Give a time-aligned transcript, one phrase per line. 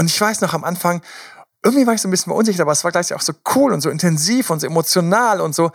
[0.00, 1.02] Und ich weiß noch am Anfang,
[1.62, 3.82] irgendwie war ich so ein bisschen unsicher, aber es war gleichzeitig auch so cool und
[3.82, 5.72] so intensiv und so emotional und so.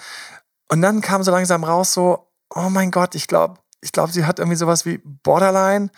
[0.67, 4.25] Und dann kam so langsam raus so, oh mein Gott, ich glaube, ich glaube, sie
[4.25, 5.91] hat irgendwie sowas wie Borderline.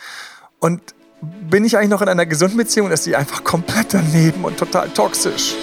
[0.59, 4.57] Und bin ich eigentlich noch in einer gesunden Beziehung, ist sie einfach komplett daneben und
[4.57, 5.55] total toxisch.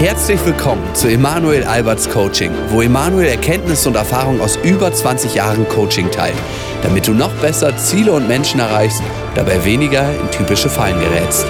[0.00, 5.68] Herzlich willkommen zu Emanuel Alberts Coaching, wo Emanuel Erkenntnisse und Erfahrung aus über 20 Jahren
[5.68, 6.38] Coaching teilt,
[6.82, 9.02] damit du noch besser Ziele und Menschen erreichst,
[9.34, 11.44] dabei weniger in typische Fallen gerätst.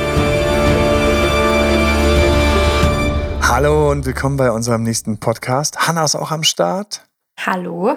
[3.41, 5.87] Hallo und willkommen bei unserem nächsten Podcast.
[5.87, 7.05] Hanna ist auch am Start.
[7.39, 7.97] Hallo.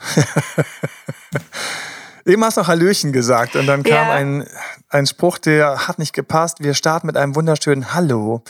[2.24, 4.12] Eben hast du noch Hallöchen gesagt und dann kam ja.
[4.12, 4.46] ein,
[4.88, 6.60] ein Spruch, der hat nicht gepasst.
[6.60, 8.42] Wir starten mit einem wunderschönen Hallo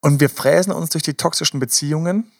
[0.00, 2.30] und wir fräsen uns durch die toxischen Beziehungen.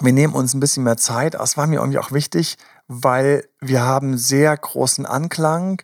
[0.00, 1.34] Wir nehmen uns ein bisschen mehr Zeit.
[1.34, 5.82] Das war mir irgendwie auch wichtig, weil wir haben sehr großen Anklang.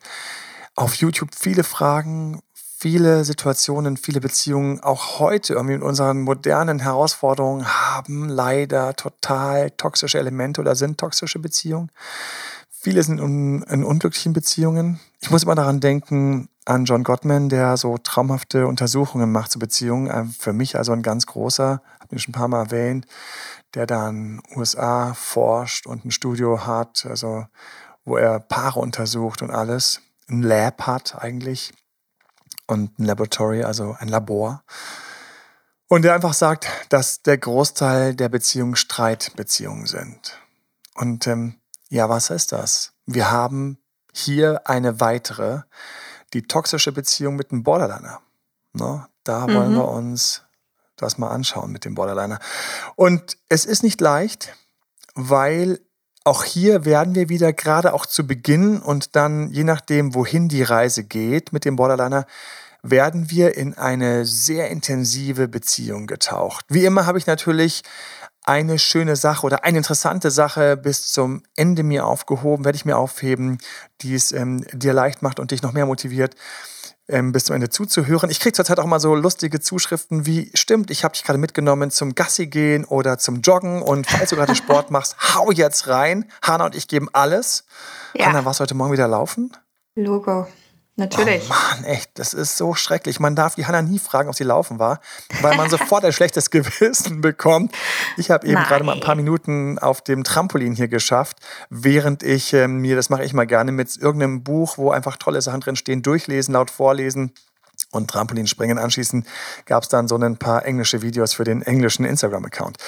[0.76, 7.66] Auf YouTube viele Fragen, viele Situationen, viele Beziehungen, auch heute irgendwie mit unseren modernen Herausforderungen,
[7.66, 11.90] haben leider total toxische Elemente oder sind toxische Beziehungen.
[12.84, 15.00] Viele sind in unglücklichen Beziehungen.
[15.22, 20.08] Ich muss immer daran denken, an John Gottman, der so traumhafte Untersuchungen macht zu Beziehungen.
[20.08, 23.06] Äh, für mich also ein ganz großer, habe ich schon ein paar Mal erwähnt,
[23.72, 27.46] der dann USA forscht und ein Studio hat, also
[28.04, 30.02] wo er Paare untersucht und alles.
[30.28, 31.72] Ein Lab hat eigentlich
[32.66, 34.62] und ein Laboratory, also ein Labor.
[35.88, 40.38] Und der einfach sagt, dass der Großteil der Beziehungen Streitbeziehungen sind.
[40.96, 41.54] Und ähm,
[41.94, 42.92] ja, was ist das?
[43.06, 43.78] Wir haben
[44.12, 45.60] hier eine weitere,
[46.32, 48.20] die toxische Beziehung mit dem Borderliner.
[48.72, 49.06] Ne?
[49.22, 49.76] Da wollen mhm.
[49.76, 50.42] wir uns
[50.96, 52.40] das mal anschauen mit dem Borderliner.
[52.96, 54.56] Und es ist nicht leicht,
[55.14, 55.78] weil
[56.24, 60.64] auch hier werden wir wieder gerade auch zu Beginn und dann je nachdem, wohin die
[60.64, 62.26] Reise geht mit dem Borderliner,
[62.82, 66.66] werden wir in eine sehr intensive Beziehung getaucht.
[66.68, 67.82] Wie immer habe ich natürlich
[68.44, 72.96] eine schöne Sache oder eine interessante Sache bis zum Ende mir aufgehoben, werde ich mir
[72.96, 73.58] aufheben,
[74.02, 76.36] die es ähm, dir leicht macht und dich noch mehr motiviert,
[77.08, 78.30] ähm, bis zum Ende zuzuhören.
[78.30, 81.90] Ich kriege zurzeit auch mal so lustige Zuschriften wie, stimmt, ich habe dich gerade mitgenommen
[81.90, 86.30] zum Gassi gehen oder zum Joggen und falls du gerade Sport machst, hau jetzt rein.
[86.42, 87.64] Hanna und ich geben alles.
[88.14, 88.26] Ja.
[88.26, 89.52] Hanna, warst du heute Morgen wieder laufen?
[89.94, 90.46] Logo.
[90.96, 91.42] Natürlich.
[91.46, 93.18] Oh Mann, echt, das ist so schrecklich.
[93.18, 95.00] Man darf die Hanna nie fragen, ob sie laufen war,
[95.40, 97.74] weil man sofort ein schlechtes Gewissen bekommt.
[98.16, 98.66] Ich habe eben Nein.
[98.68, 101.38] gerade mal ein paar Minuten auf dem Trampolin hier geschafft,
[101.68, 105.42] während ich äh, mir, das mache ich mal gerne, mit irgendeinem Buch, wo einfach tolle
[105.42, 107.32] Sachen drin stehen, durchlesen, laut vorlesen
[107.90, 109.26] und Trampolinspringen anschließend
[109.66, 112.78] gab es dann so ein paar englische Videos für den englischen Instagram-Account.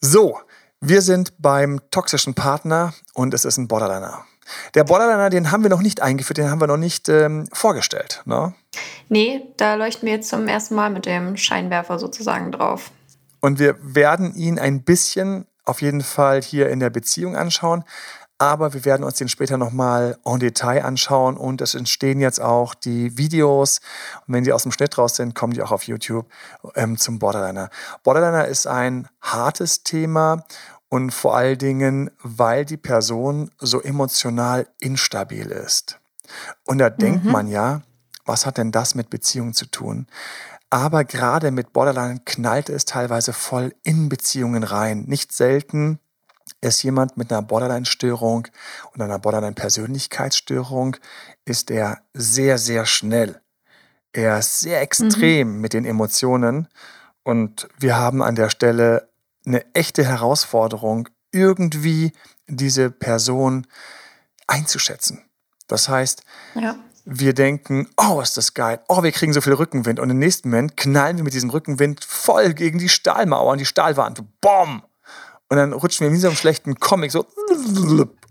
[0.00, 0.40] So,
[0.80, 4.26] wir sind beim toxischen Partner und es ist ein Borderliner.
[4.74, 8.22] Der Borderliner, den haben wir noch nicht eingeführt, den haben wir noch nicht ähm, vorgestellt.
[8.24, 8.54] Ne?
[9.08, 12.90] Nee, da leuchten wir jetzt zum ersten Mal mit dem Scheinwerfer sozusagen drauf.
[13.40, 17.84] Und wir werden ihn ein bisschen auf jeden Fall hier in der Beziehung anschauen,
[18.38, 22.74] aber wir werden uns den später nochmal en Detail anschauen und es entstehen jetzt auch
[22.74, 23.80] die Videos.
[24.26, 26.26] Und wenn die aus dem Schnitt raus sind, kommen die auch auf YouTube
[26.74, 27.70] ähm, zum Borderliner.
[28.02, 30.44] Borderliner ist ein hartes Thema
[30.96, 36.00] und vor allen Dingen, weil die Person so emotional instabil ist.
[36.64, 36.96] Und da mhm.
[36.96, 37.82] denkt man ja,
[38.24, 40.06] was hat denn das mit Beziehungen zu tun?
[40.70, 45.04] Aber gerade mit Borderline knallt es teilweise voll in Beziehungen rein.
[45.06, 45.98] Nicht selten
[46.62, 48.48] ist jemand mit einer Borderline-Störung
[48.94, 50.96] und einer Borderline-Persönlichkeitsstörung,
[51.44, 53.38] ist er sehr, sehr schnell.
[54.14, 55.60] Er ist sehr extrem mhm.
[55.60, 56.68] mit den Emotionen.
[57.22, 59.10] Und wir haben an der Stelle
[59.46, 62.12] eine echte Herausforderung, irgendwie
[62.46, 63.66] diese Person
[64.46, 65.24] einzuschätzen.
[65.66, 66.22] Das heißt,
[66.54, 66.76] ja.
[67.04, 70.50] wir denken, oh, ist das geil, oh, wir kriegen so viel Rückenwind und im nächsten
[70.50, 74.22] Moment knallen wir mit diesem Rückenwind voll gegen die Stahlmauer und die Stahlwand.
[74.40, 74.82] Bom!
[75.48, 77.26] Und dann rutschen wir wie so einem schlechten Comic so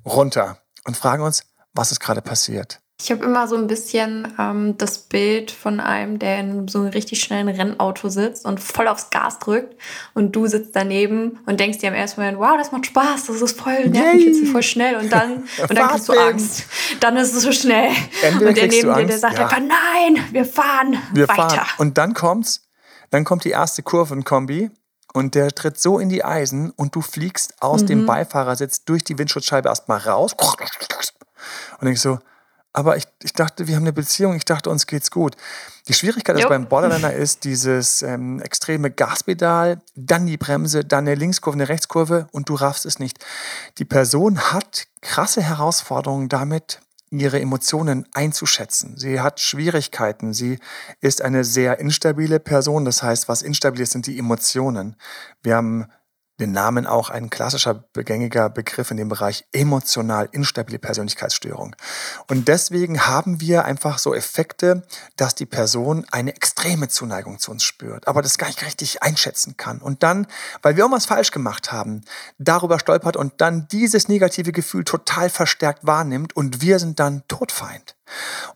[0.06, 1.44] runter und fragen uns,
[1.74, 2.82] was ist gerade passiert.
[3.02, 6.88] Ich habe immer so ein bisschen ähm, das Bild von einem, der in so einem
[6.88, 9.76] richtig schnellen Rennauto sitzt und voll aufs Gas drückt
[10.14, 13.42] und du sitzt daneben und denkst dir am ersten Moment, wow, das macht Spaß, das
[13.42, 16.64] ist voll nervenkitzel, voll schnell und dann, und dann kriegst du Angst.
[17.02, 17.90] Dann ist es so schnell.
[18.24, 19.44] Entweder und der neben dir, der sagt ja.
[19.44, 21.50] einfach, nein, wir fahren wir weiter.
[21.50, 21.68] Fahren.
[21.78, 22.62] Und dann kommt's,
[23.10, 24.72] dann kommt die erste Kurvenkombi
[25.14, 27.88] und der tritt so in die Eisen und du fliegst aus mhm.
[27.88, 30.34] dem Beifahrersitz durch die Windschutzscheibe erstmal raus
[31.80, 32.20] und denkst so,
[32.76, 35.36] aber ich, ich dachte, wir haben eine Beziehung, ich dachte, uns geht's gut.
[35.88, 41.16] Die Schwierigkeit ist beim Borderliner ist dieses ähm, extreme Gaspedal, dann die Bremse, dann eine
[41.16, 43.20] Linkskurve, eine Rechtskurve und du raffst es nicht.
[43.78, 46.82] Die Person hat krasse Herausforderungen damit,
[47.12, 48.98] ihre Emotionen einzuschätzen.
[48.98, 50.34] Sie hat Schwierigkeiten.
[50.34, 50.60] Sie
[51.00, 52.84] ist eine sehr instabile Person.
[52.84, 54.98] Das heißt, was instabil ist, sind die Emotionen.
[55.44, 55.86] Wir haben
[56.40, 61.76] den Namen auch ein klassischer begängiger Begriff in dem Bereich emotional instabile Persönlichkeitsstörung.
[62.28, 64.86] Und deswegen haben wir einfach so Effekte,
[65.16, 69.56] dass die Person eine extreme Zuneigung zu uns spürt, aber das gar nicht richtig einschätzen
[69.58, 69.80] kann.
[69.80, 70.28] Und dann,
[70.62, 72.02] weil wir irgendwas falsch gemacht haben,
[72.38, 77.96] darüber stolpert und dann dieses negative Gefühl total verstärkt wahrnimmt und wir sind dann Todfeind.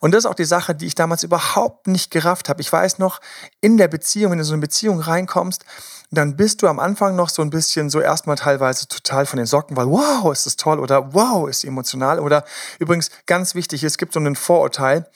[0.00, 2.60] Und das ist auch die Sache, die ich damals überhaupt nicht gerafft habe.
[2.60, 3.20] Ich weiß noch,
[3.60, 5.64] in der Beziehung, wenn du in so eine Beziehung reinkommst,
[6.10, 9.46] dann bist du am Anfang noch so ein bisschen so erstmal teilweise total von den
[9.46, 12.44] Socken, weil wow, ist das toll oder wow, ist emotional oder
[12.78, 15.08] übrigens ganz wichtig, es gibt so ein Vorurteil,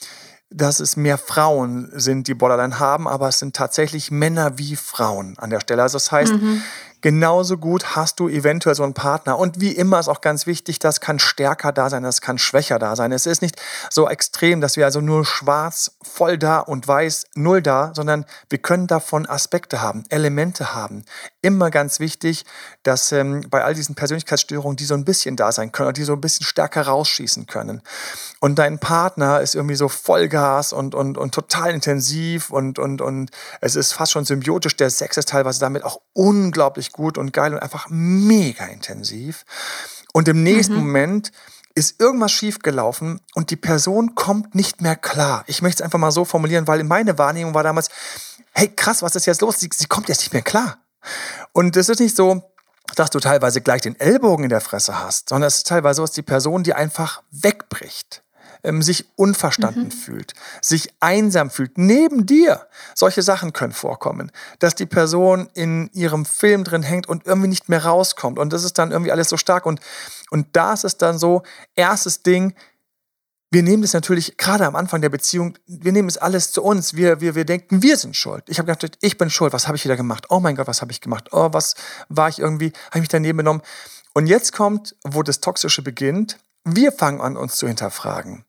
[0.50, 5.36] dass es mehr Frauen sind, die Borderline haben, aber es sind tatsächlich Männer wie Frauen
[5.38, 5.82] an der Stelle.
[5.82, 6.62] Also das heißt, mhm
[7.04, 9.38] genauso gut hast du eventuell so einen Partner.
[9.38, 12.78] Und wie immer ist auch ganz wichtig, das kann stärker da sein, das kann schwächer
[12.78, 13.12] da sein.
[13.12, 13.60] Es ist nicht
[13.90, 18.56] so extrem, dass wir also nur schwarz, voll da und weiß, null da, sondern wir
[18.56, 21.04] können davon Aspekte haben, Elemente haben.
[21.42, 22.46] Immer ganz wichtig,
[22.84, 26.14] dass ähm, bei all diesen Persönlichkeitsstörungen, die so ein bisschen da sein können, die so
[26.14, 27.82] ein bisschen stärker rausschießen können.
[28.40, 33.30] Und dein Partner ist irgendwie so Vollgas und, und, und total intensiv und, und, und
[33.60, 34.74] es ist fast schon symbiotisch.
[34.76, 39.44] Der Sex ist teilweise damit auch unglaublich gut und geil und einfach mega intensiv.
[40.14, 40.80] Und im nächsten mhm.
[40.80, 41.32] Moment
[41.74, 45.44] ist irgendwas schiefgelaufen und die Person kommt nicht mehr klar.
[45.46, 47.90] Ich möchte es einfach mal so formulieren, weil meine Wahrnehmung war damals,
[48.52, 49.60] hey krass, was ist jetzt los?
[49.60, 50.78] Sie, sie kommt jetzt nicht mehr klar.
[51.52, 52.42] Und es ist nicht so,
[52.94, 56.02] dass du teilweise gleich den Ellbogen in der Fresse hast, sondern es ist teilweise so,
[56.04, 58.23] dass die Person, die einfach wegbricht
[58.64, 59.90] ähm, sich unverstanden mhm.
[59.90, 62.66] fühlt, sich einsam fühlt, neben dir.
[62.94, 67.68] Solche Sachen können vorkommen, dass die Person in ihrem Film drin hängt und irgendwie nicht
[67.68, 68.38] mehr rauskommt.
[68.38, 69.66] Und das ist dann irgendwie alles so stark.
[69.66, 69.80] Und,
[70.30, 71.42] und da ist es dann so,
[71.76, 72.54] erstes Ding,
[73.54, 76.94] wir nehmen es natürlich gerade am Anfang der Beziehung, wir nehmen es alles zu uns.
[76.94, 78.42] Wir, wir, wir denken, wir sind schuld.
[78.48, 79.52] Ich habe gedacht, ich bin schuld.
[79.52, 80.26] Was habe ich wieder gemacht?
[80.28, 81.28] Oh mein Gott, was habe ich gemacht?
[81.30, 81.76] Oh, was
[82.08, 82.72] war ich irgendwie?
[82.86, 83.62] Habe ich mich daneben genommen?
[84.12, 86.38] Und jetzt kommt, wo das Toxische beginnt.
[86.64, 88.44] Wir fangen an, uns zu hinterfragen.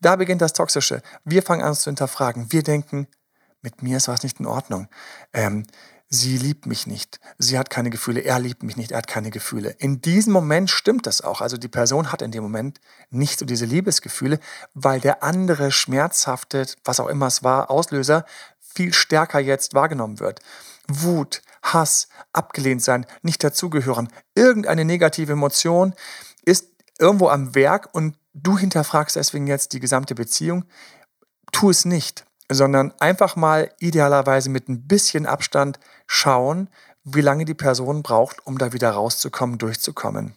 [0.00, 1.02] Da beginnt das Toxische.
[1.24, 2.52] Wir fangen an, zu hinterfragen.
[2.52, 3.08] Wir denken,
[3.62, 4.88] mit mir ist was nicht in Ordnung.
[5.32, 5.64] Ähm,
[6.08, 7.20] sie liebt mich nicht.
[7.38, 8.20] Sie hat keine Gefühle.
[8.20, 8.92] Er liebt mich nicht.
[8.92, 9.70] Er hat keine Gefühle.
[9.78, 11.40] In diesem Moment stimmt das auch.
[11.40, 14.38] Also die Person hat in dem Moment nicht so diese Liebesgefühle,
[14.74, 18.24] weil der andere schmerzhafte, was auch immer es war, Auslöser
[18.60, 20.40] viel stärker jetzt wahrgenommen wird.
[20.88, 25.94] Wut, Hass, abgelehnt sein, nicht dazugehören, irgendeine negative Emotion
[26.44, 26.68] ist
[26.98, 30.64] irgendwo am Werk und du hinterfragst deswegen jetzt die gesamte Beziehung,
[31.52, 36.68] tu es nicht, sondern einfach mal idealerweise mit ein bisschen Abstand schauen,
[37.04, 40.34] wie lange die Person braucht, um da wieder rauszukommen, durchzukommen.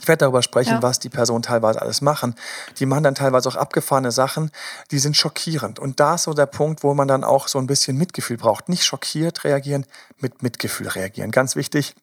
[0.00, 0.82] Ich werde darüber sprechen, ja.
[0.82, 2.36] was die Personen teilweise alles machen.
[2.78, 4.50] Die machen dann teilweise auch abgefahrene Sachen,
[4.92, 5.78] die sind schockierend.
[5.80, 8.68] Und da ist so der Punkt, wo man dann auch so ein bisschen Mitgefühl braucht.
[8.68, 9.86] Nicht schockiert reagieren,
[10.18, 11.32] mit Mitgefühl reagieren.
[11.32, 11.96] Ganz wichtig,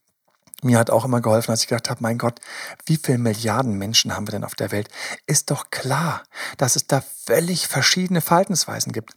[0.63, 2.39] mir hat auch immer geholfen, als ich gedacht habe, mein Gott,
[2.85, 4.89] wie viele Milliarden Menschen haben wir denn auf der Welt?
[5.27, 6.23] Ist doch klar,
[6.57, 9.13] dass es da völlig verschiedene Verhaltensweisen gibt.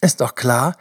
[0.00, 0.76] Ist doch klar,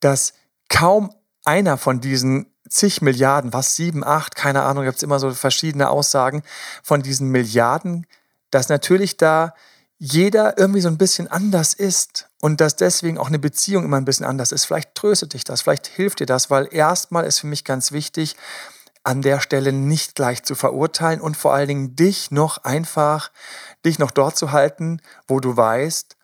[0.00, 0.32] dass
[0.68, 1.14] kaum
[1.44, 5.90] einer von diesen zig Milliarden, was sieben, acht, keine Ahnung, gibt es immer so verschiedene
[5.90, 6.42] Aussagen
[6.82, 8.06] von diesen Milliarden,
[8.50, 9.54] dass natürlich da
[9.98, 14.04] jeder irgendwie so ein bisschen anders ist und dass deswegen auch eine Beziehung immer ein
[14.04, 14.64] bisschen anders ist.
[14.64, 18.36] Vielleicht tröstet dich das, vielleicht hilft dir das, weil erstmal ist für mich ganz wichtig,
[19.04, 23.30] an der Stelle nicht gleich zu verurteilen und vor allen Dingen dich noch einfach,
[23.84, 26.16] dich noch dort zu halten, wo du weißt,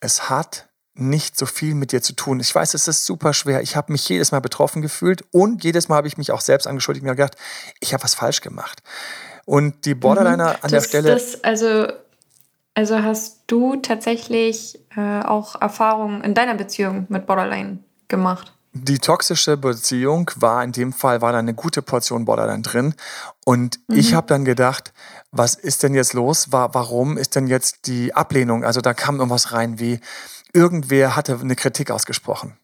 [0.00, 2.40] es hat nicht so viel mit dir zu tun.
[2.40, 3.62] Ich weiß, es ist super schwer.
[3.62, 6.66] Ich habe mich jedes Mal betroffen gefühlt und jedes Mal habe ich mich auch selbst
[6.66, 7.36] angeschuldigt und mir gedacht,
[7.80, 8.82] ich habe was falsch gemacht.
[9.44, 11.10] Und die Borderliner mhm, an der Stelle.
[11.10, 11.86] Das, also,
[12.74, 18.52] also hast du tatsächlich äh, auch Erfahrungen in deiner Beziehung mit Borderline gemacht?
[18.74, 22.94] Die toxische Beziehung war in dem Fall, war da eine gute Portion Borderline drin.
[23.44, 23.96] Und mhm.
[23.96, 24.94] ich habe dann gedacht,
[25.30, 26.52] was ist denn jetzt los?
[26.52, 28.64] Warum ist denn jetzt die Ablehnung?
[28.64, 30.00] Also da kam irgendwas rein wie,
[30.54, 32.56] irgendwer hatte eine Kritik ausgesprochen.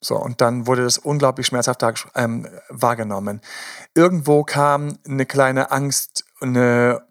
[0.00, 1.84] So, und dann wurde das unglaublich schmerzhaft
[2.16, 3.40] ähm, wahrgenommen.
[3.94, 7.02] Irgendwo kam eine kleine Angst, eine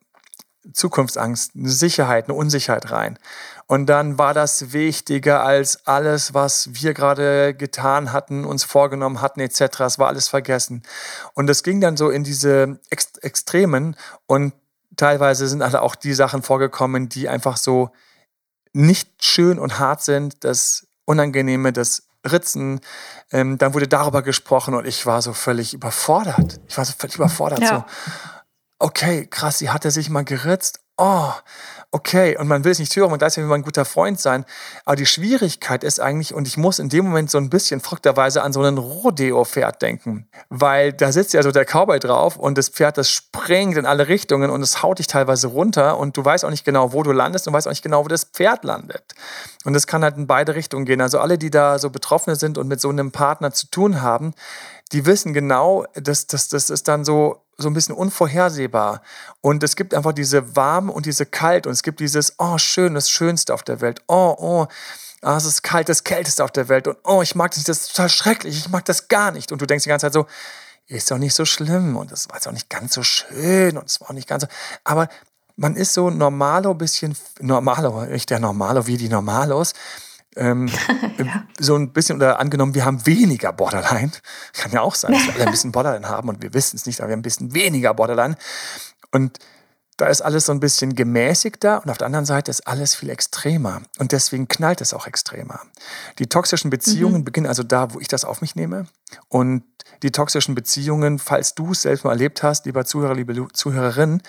[0.74, 3.18] Zukunftsangst, eine Sicherheit, eine Unsicherheit rein.
[3.68, 9.40] Und dann war das wichtiger als alles, was wir gerade getan hatten, uns vorgenommen hatten,
[9.40, 9.62] etc.
[9.82, 10.84] Es war alles vergessen.
[11.34, 13.96] Und es ging dann so in diese Ex Extremen
[14.28, 14.54] und
[14.98, 17.92] teilweise sind halt auch die Sachen vorgekommen, die einfach so
[18.74, 22.82] nicht schön und hart sind, das Unangenehme, das Ritzen.
[23.32, 26.60] Ähm, dann wurde darüber gesprochen und ich war so völlig überfordert.
[26.68, 27.60] Ich war so völlig überfordert.
[27.60, 27.68] Ja.
[27.68, 27.84] So.
[28.82, 30.80] Okay, krass, sie hatte sich mal geritzt.
[30.98, 31.32] Oh,
[31.92, 34.46] okay, und man will es nicht hören, man gleichzeitig will man ein guter Freund sein.
[34.86, 38.44] Aber die Schwierigkeit ist eigentlich, und ich muss in dem Moment so ein bisschen verrückterweise
[38.44, 40.28] an so einen Rodeo-Pferd denken.
[40.50, 44.08] Weil da sitzt ja so der Cowboy drauf und das Pferd, das springt in alle
[44.08, 47.12] Richtungen und es haut dich teilweise runter und du weißt auch nicht genau, wo du
[47.12, 49.04] landest und weißt auch nicht genau, wo das Pferd landet.
[49.66, 51.02] Und das kann halt in beide Richtungen gehen.
[51.02, 54.34] Also alle, die da so Betroffene sind und mit so einem Partner zu tun haben,
[54.92, 59.02] die wissen genau, dass das, das ist dann so so ein bisschen unvorhersehbar.
[59.42, 62.94] Und es gibt einfach diese warm und diese kalt und es gibt dieses, oh, schön,
[62.94, 64.02] das Schönste auf der Welt.
[64.08, 64.68] Oh, oh,
[65.22, 66.88] ah, es ist kalt, das Kälteste auf der Welt.
[66.88, 69.52] Und oh, ich mag das nicht, das ist total schrecklich, ich mag das gar nicht.
[69.52, 70.26] Und du denkst die ganze Zeit so,
[70.88, 73.86] ist doch nicht so schlimm und es war jetzt auch nicht ganz so schön und
[73.86, 74.50] es war auch nicht ganz so.
[74.84, 75.08] Aber
[75.56, 79.74] man ist so normalo, bisschen, normalo, nicht der Normalo wie die Normalos,
[80.36, 80.68] ähm,
[81.18, 81.46] ja.
[81.60, 84.12] so ein bisschen, oder angenommen, wir haben weniger Borderline.
[84.54, 86.86] Kann ja auch sein, dass wir alle ein bisschen Borderline haben und wir wissen es
[86.86, 88.36] nicht, aber wir haben ein bisschen weniger Borderline.
[89.12, 89.40] Und
[89.98, 93.10] da ist alles so ein bisschen gemäßigter und auf der anderen Seite ist alles viel
[93.10, 93.84] extremer.
[94.00, 95.60] Und deswegen knallt es auch extremer.
[96.18, 97.26] Die toxischen Beziehungen mhm.
[97.26, 98.88] beginnen also da, wo ich das auf mich nehme.
[99.28, 99.64] Und
[100.02, 104.24] die toxischen Beziehungen, falls du es selbst mal erlebt hast, lieber Zuhörer, liebe Zuhörerin,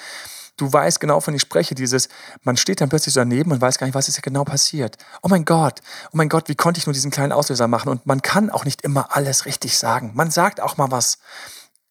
[0.62, 1.74] du weißt genau, wovon ich spreche.
[1.74, 2.08] Dieses,
[2.42, 4.96] man steht dann plötzlich so daneben und weiß gar nicht, was ist hier genau passiert.
[5.22, 7.88] Oh mein Gott, oh mein Gott, wie konnte ich nur diesen kleinen Auslöser machen?
[7.88, 10.12] Und man kann auch nicht immer alles richtig sagen.
[10.14, 11.18] Man sagt auch mal was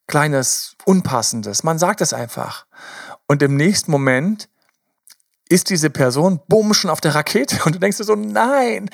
[0.08, 1.64] Kleines, Unpassendes.
[1.64, 2.66] Man sagt es einfach.
[3.28, 4.50] Und im nächsten Moment
[5.52, 8.90] ist diese Person bumm schon auf der Rakete und du denkst dir so, nein,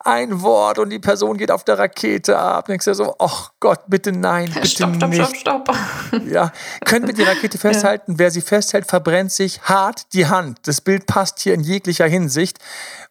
[0.00, 2.66] ein Wort und die Person geht auf der Rakete ab.
[2.66, 5.22] Du denkst dir so, ach Gott, bitte nein, bitte stopp, stopp, nicht.
[5.22, 5.76] Stopp, stopp,
[6.10, 6.22] stopp.
[6.26, 6.52] Ja,
[6.84, 8.12] können wir die Rakete festhalten?
[8.12, 8.18] Ja.
[8.18, 10.58] Wer sie festhält, verbrennt sich hart die Hand.
[10.64, 12.58] Das Bild passt hier in jeglicher Hinsicht.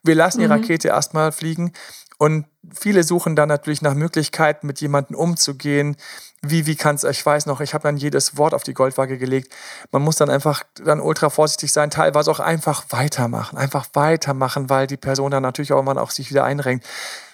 [0.02, 0.52] Wir lassen die mhm.
[0.52, 1.72] Rakete erstmal fliegen
[2.20, 5.96] und viele suchen dann natürlich nach Möglichkeiten, mit jemandem umzugehen,
[6.42, 9.50] wie, wie kann's, ich weiß noch, ich habe dann jedes Wort auf die Goldwaage gelegt.
[9.90, 14.86] Man muss dann einfach dann ultra vorsichtig sein, teilweise auch einfach weitermachen, einfach weitermachen, weil
[14.86, 16.84] die Person dann natürlich auch immer auch sich wieder einrenkt.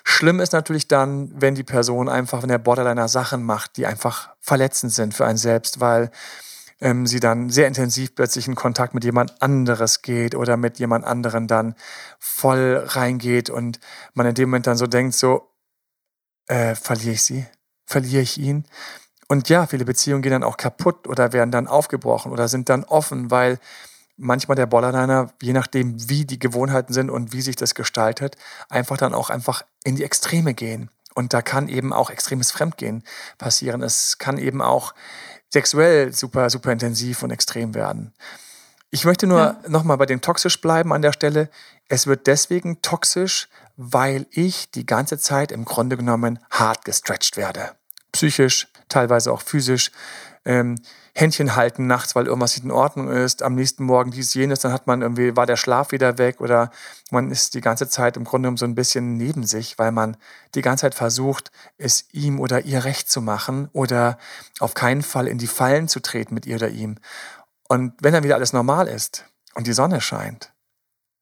[0.04, 4.30] Schlimm ist natürlich dann, wenn die Person einfach, wenn der Borderliner Sachen macht, die einfach
[4.40, 6.12] verletzend sind für einen selbst, weil
[6.80, 11.04] ähm, sie dann sehr intensiv plötzlich in Kontakt mit jemand anderes geht oder mit jemand
[11.04, 11.74] anderen dann
[12.18, 13.80] voll reingeht und
[14.14, 15.50] man in dem Moment dann so denkt, so,
[16.48, 17.46] äh, verliere ich sie?
[17.86, 18.64] verliere ich ihn.
[19.28, 22.84] Und ja, viele Beziehungen gehen dann auch kaputt oder werden dann aufgebrochen oder sind dann
[22.84, 23.58] offen, weil
[24.16, 28.36] manchmal der Borderliner, je nachdem, wie die Gewohnheiten sind und wie sich das gestaltet,
[28.68, 30.90] einfach dann auch einfach in die Extreme gehen.
[31.14, 33.02] Und da kann eben auch extremes Fremdgehen
[33.38, 33.82] passieren.
[33.82, 34.94] Es kann eben auch
[35.52, 38.12] sexuell super, super intensiv und extrem werden.
[38.90, 39.60] Ich möchte nur ja.
[39.68, 41.50] nochmal bei dem toxisch bleiben an der Stelle.
[41.88, 47.72] Es wird deswegen toxisch, weil ich die ganze Zeit im Grunde genommen hart gestretched werde.
[48.12, 49.90] Psychisch, teilweise auch physisch.
[50.44, 50.76] Ähm,
[51.18, 54.72] Händchen halten nachts, weil irgendwas nicht in Ordnung ist, am nächsten Morgen dies, jenes, dann
[54.72, 56.70] hat man irgendwie, war der Schlaf wieder weg oder
[57.10, 60.18] man ist die ganze Zeit im Grunde so ein bisschen neben sich, weil man
[60.54, 64.18] die ganze Zeit versucht, es ihm oder ihr recht zu machen oder
[64.60, 66.96] auf keinen Fall in die Fallen zu treten mit ihr oder ihm.
[67.66, 70.52] Und wenn dann wieder alles normal ist und die Sonne scheint,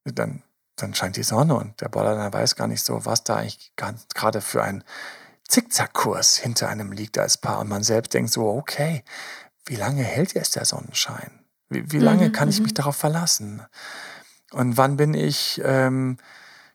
[0.04, 0.42] dann
[0.76, 4.40] dann scheint die Sonne und der Borderliner weiß gar nicht so, was da eigentlich gerade
[4.40, 4.82] für ein
[5.48, 7.60] Zickzackkurs hinter einem liegt als Paar.
[7.60, 9.04] Und man selbst denkt so, okay,
[9.66, 11.44] wie lange hält jetzt der Sonnenschein?
[11.68, 12.76] Wie, wie lange mhm, kann ich mich mhm.
[12.76, 13.62] darauf verlassen?
[14.52, 16.18] Und wann bin ich, ähm,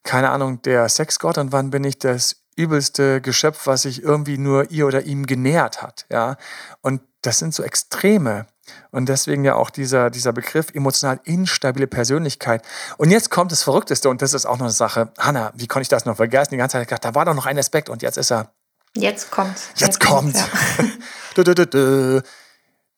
[0.03, 4.69] keine Ahnung, der Sexgott und wann bin ich das übelste Geschöpf, was sich irgendwie nur
[4.71, 6.35] ihr oder ihm genährt hat, ja?
[6.81, 8.47] Und das sind so Extreme.
[8.91, 12.63] Und deswegen ja auch dieser, dieser Begriff emotional instabile Persönlichkeit.
[12.97, 15.11] Und jetzt kommt das Verrückteste und das ist auch noch eine Sache.
[15.17, 16.51] Hanna, wie konnte ich das noch vergessen?
[16.51, 18.51] Die ganze Zeit gedacht, da war doch noch ein Aspekt und jetzt ist er.
[18.95, 19.55] Jetzt kommt.
[19.69, 20.35] Jetzt, jetzt kommt.
[20.35, 20.45] Ja.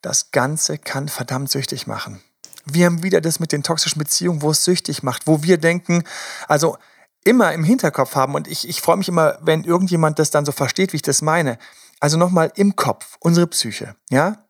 [0.01, 2.21] das Ganze kann verdammt süchtig machen.
[2.65, 6.03] Wir haben wieder das mit den toxischen Beziehungen, wo es süchtig macht, wo wir denken,
[6.47, 6.77] also
[7.23, 10.51] immer im Hinterkopf haben und ich, ich freue mich immer, wenn irgendjemand das dann so
[10.51, 11.57] versteht, wie ich das meine.
[11.99, 14.45] Also nochmal im Kopf, unsere Psyche, ja?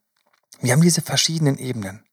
[0.62, 2.04] Wir haben diese verschiedenen Ebenen.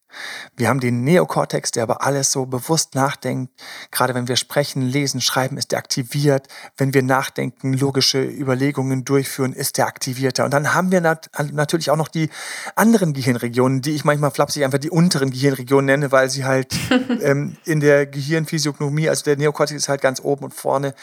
[0.57, 3.53] Wir haben den Neokortex, der aber alles so bewusst nachdenkt.
[3.91, 6.49] Gerade wenn wir sprechen, lesen, schreiben, ist der aktiviert.
[6.77, 10.45] Wenn wir nachdenken, logische Überlegungen durchführen, ist der aktivierter.
[10.45, 12.31] Und dann haben wir nat natürlich auch noch die
[12.75, 16.75] anderen Gehirnregionen, die ich manchmal flapsig einfach die unteren Gehirnregionen nenne, weil sie halt
[17.23, 20.95] ähm, in der Gehirnphysiognomie, also der Neokortex ist halt ganz oben und vorne.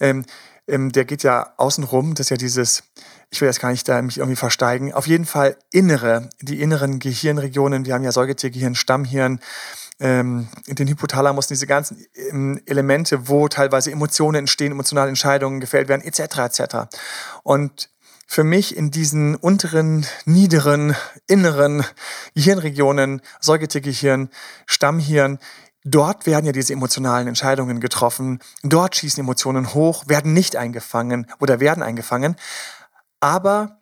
[0.00, 0.24] Ähm,
[0.68, 2.82] ähm, der geht ja außen rum, das ist ja dieses
[3.30, 4.92] ich will jetzt gar nicht da mich irgendwie versteigen.
[4.92, 7.84] Auf jeden Fall innere, die inneren Gehirnregionen.
[7.84, 9.40] Wir haben ja Säugetiergehirn, Stammhirn,
[9.98, 16.02] ähm, den Hypothalamus, diese ganzen ähm, Elemente, wo teilweise Emotionen entstehen, emotionale Entscheidungen gefällt werden,
[16.02, 16.38] etc.
[16.38, 16.76] etc.
[17.42, 17.90] Und
[18.28, 20.96] für mich in diesen unteren, niederen,
[21.26, 21.84] inneren
[22.34, 24.30] Gehirnregionen, Säugetiergehirn,
[24.66, 25.38] Stammhirn,
[25.88, 28.40] Dort werden ja diese emotionalen Entscheidungen getroffen.
[28.64, 32.34] Dort schießen Emotionen hoch, werden nicht eingefangen oder werden eingefangen.
[33.20, 33.78] Aber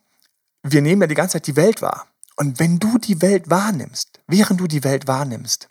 [0.63, 2.07] wir nehmen ja die ganze Zeit die Welt wahr.
[2.37, 5.69] Und wenn du die Welt wahrnimmst, während du die Welt wahrnimmst,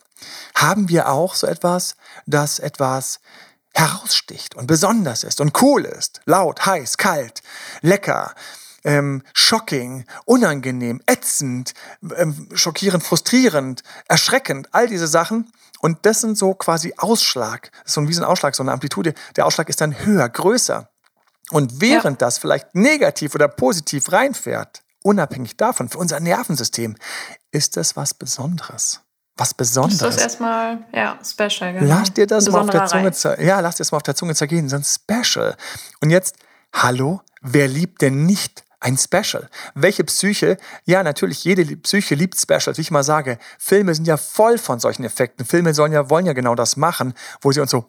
[0.55, 3.19] haben wir auch so etwas, das etwas
[3.75, 6.21] heraussticht und besonders ist und cool ist.
[6.25, 7.43] Laut, heiß, kalt,
[7.81, 8.33] lecker,
[8.83, 11.75] ähm, shocking, unangenehm, ätzend,
[12.15, 15.51] ähm, schockierend, frustrierend, erschreckend, all diese Sachen.
[15.83, 19.13] Und das sind so quasi Ausschlag, so ein Ausschlag, so eine Amplitude.
[19.35, 20.87] Der Ausschlag ist dann höher, größer.
[21.51, 22.25] Und während ja.
[22.25, 26.95] das vielleicht negativ oder positiv reinfährt, unabhängig davon, für unser Nervensystem,
[27.51, 29.01] ist das was Besonderes.
[29.35, 29.97] Was Besonderes.
[29.97, 31.73] Das ist erstmal, ja, special.
[31.73, 31.95] Genau.
[31.95, 33.11] Lass dir das mal auf der Zunge,
[33.45, 35.57] ja, lass dir das mal auf der Zunge zergehen, so ein Special.
[35.99, 36.37] Und jetzt,
[36.71, 39.49] hallo, wer liebt denn nicht ein Special.
[39.75, 40.57] Welche Psyche?
[40.85, 42.77] Ja, natürlich, jede Psyche liebt Specials.
[42.77, 45.45] Wie ich mal sage, Filme sind ja voll von solchen Effekten.
[45.45, 47.85] Filme sollen ja, wollen ja genau das machen, wo sie uns so,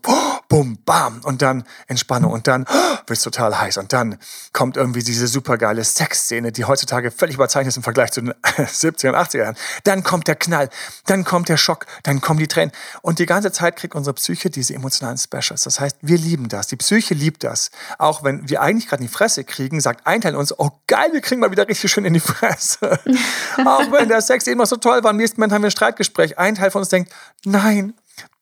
[0.48, 4.18] bum, bam, und dann Entspannung und dann wird es total heiß und dann
[4.52, 9.08] kommt irgendwie diese supergeile Sexszene, die heutzutage völlig überzeichnet ist im Vergleich zu den 70er
[9.08, 9.56] und 80er Jahren.
[9.84, 10.70] Dann kommt der Knall,
[11.06, 12.72] dann kommt der Schock, dann kommen die Tränen.
[13.02, 15.62] Und die ganze Zeit kriegt unsere Psyche diese emotionalen Specials.
[15.62, 16.66] Das heißt, wir lieben das.
[16.68, 17.70] Die Psyche liebt das.
[17.98, 21.08] Auch wenn wir eigentlich gerade in die Fresse kriegen, sagt ein Teil uns, oh geil,
[21.12, 22.98] wir kriegen mal wieder richtig schön in die Fresse.
[23.64, 26.38] Auch wenn der Sex immer so toll war, im nächsten Moment haben wir ein Streitgespräch.
[26.38, 27.12] Ein Teil von uns denkt,
[27.44, 27.94] nein,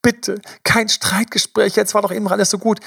[0.03, 2.81] bitte, kein Streitgespräch, jetzt war doch eben alles so gut.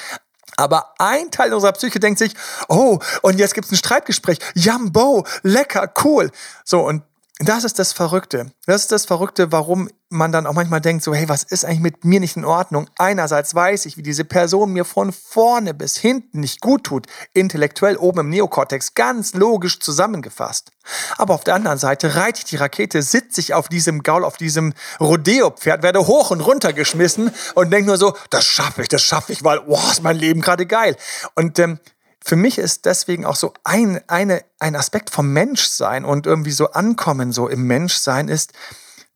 [0.58, 2.34] Aber ein Teil unserer Psyche denkt sich,
[2.70, 4.40] oh, und jetzt gibt es ein Streitgespräch.
[4.54, 6.32] Jambo, lecker, cool.
[6.64, 7.04] So, und
[7.40, 8.52] das ist das Verrückte.
[8.66, 11.82] Das ist das Verrückte, warum man dann auch manchmal denkt, so, hey, was ist eigentlich
[11.82, 12.90] mit mir nicht in Ordnung?
[12.98, 17.98] Einerseits weiß ich, wie diese Person mir von vorne bis hinten nicht gut tut, intellektuell
[17.98, 20.72] oben im Neokortex, ganz logisch zusammengefasst.
[21.18, 24.38] Aber auf der anderen Seite reite ich die Rakete, sitze ich auf diesem Gaul, auf
[24.38, 29.02] diesem Rodeo-Pferd, werde hoch und runter geschmissen und denke nur so, das schaffe ich, das
[29.02, 30.96] schaffe ich, weil, wow, ist mein Leben gerade geil.
[31.36, 31.80] Und ähm,
[32.26, 36.72] für mich ist deswegen auch so ein, eine, ein Aspekt vom Menschsein und irgendwie so
[36.72, 38.52] ankommen so im Menschsein ist,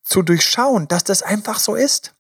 [0.04, 2.14] zu durchschauen, dass das einfach so ist.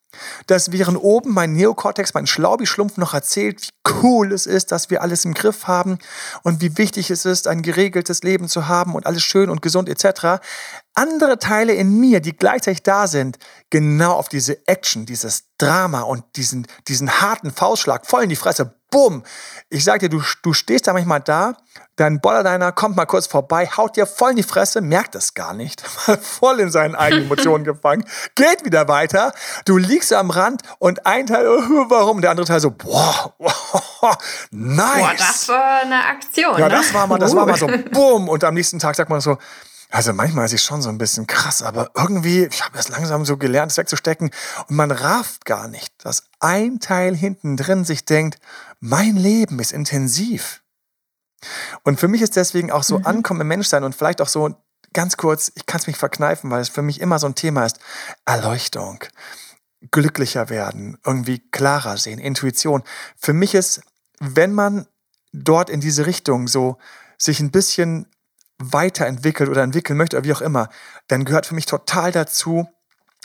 [0.47, 5.03] Dass während oben mein Neokortex, mein Schlaubi-Schlumpf noch erzählt, wie cool es ist, dass wir
[5.03, 5.99] alles im Griff haben
[6.41, 9.87] und wie wichtig es ist, ein geregeltes Leben zu haben und alles schön und gesund
[9.87, 10.41] etc.
[10.95, 13.37] Andere Teile in mir, die gleichzeitig da sind,
[13.69, 18.78] genau auf diese Action, dieses Drama und diesen, diesen harten Faustschlag voll in die Fresse,
[18.89, 19.23] bumm.
[19.69, 21.55] Ich sag dir, du, du stehst da manchmal da,
[21.95, 25.53] dein Bollerdeiner kommt mal kurz vorbei, haut dir voll in die Fresse, merkt es gar
[25.53, 25.81] nicht,
[26.21, 29.33] voll in seinen eigenen Emotionen gefangen, geht wieder weiter,
[29.65, 32.21] du liegst am Rand und ein Teil, oh, warum?
[32.21, 34.17] Der andere Teil so, boah, boah
[34.51, 34.99] nice.
[34.99, 36.57] Boah, das war eine Aktion.
[36.57, 38.29] Ja, das war mal, das war mal so, bumm.
[38.29, 39.37] Und am nächsten Tag sagt man so,
[39.91, 43.25] also manchmal ist es schon so ein bisschen krass, aber irgendwie, ich habe es langsam
[43.25, 44.29] so gelernt, es wegzustecken
[44.67, 48.39] und man rafft gar nicht, dass ein Teil hinten drin sich denkt,
[48.79, 50.61] mein Leben ist intensiv.
[51.83, 53.07] Und für mich ist deswegen auch so mhm.
[53.07, 54.55] Ankommen im Menschsein und vielleicht auch so
[54.93, 57.65] ganz kurz, ich kann es mich verkneifen, weil es für mich immer so ein Thema
[57.65, 57.79] ist,
[58.25, 59.03] Erleuchtung,
[59.91, 62.83] glücklicher werden, irgendwie klarer sehen, Intuition.
[63.17, 63.81] Für mich ist,
[64.19, 64.87] wenn man
[65.31, 66.77] dort in diese Richtung so
[67.17, 68.07] sich ein bisschen
[68.59, 70.69] weiterentwickelt oder entwickeln möchte oder wie auch immer,
[71.07, 72.67] dann gehört für mich total dazu,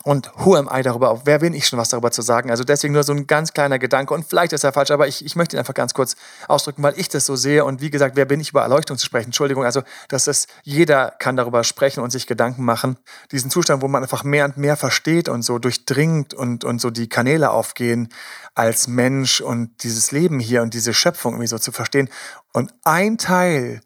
[0.03, 2.51] und who am I darüber, wer bin ich schon was darüber zu sagen?
[2.51, 5.25] Also deswegen nur so ein ganz kleiner Gedanke und vielleicht ist er falsch, aber ich,
[5.25, 6.17] ich möchte ihn einfach ganz kurz
[6.47, 9.07] ausdrücken, weil ich das so sehe und wie gesagt, wer bin ich über Erleuchtung zu
[9.07, 9.27] sprechen?
[9.27, 12.99] Entschuldigung, also dass es jeder kann darüber sprechen und sich Gedanken machen.
[13.33, 16.91] Diesen Zustand, wo man einfach mehr und mehr versteht und so durchdringt und, und so
[16.91, 18.11] die Kanäle aufgehen
[18.55, 22.11] als Mensch und dieses Leben hier und diese Schöpfung irgendwie so zu verstehen.
[22.53, 23.81] Und ein Teil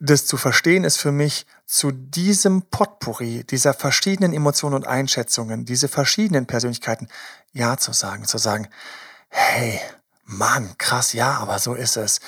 [0.00, 5.88] das zu verstehen ist für mich zu diesem Potpourri dieser verschiedenen Emotionen und Einschätzungen, diese
[5.88, 7.08] verschiedenen Persönlichkeiten
[7.52, 8.68] Ja zu sagen, zu sagen,
[9.28, 9.80] hey,
[10.26, 12.20] Mann, krass, ja, aber so ist es.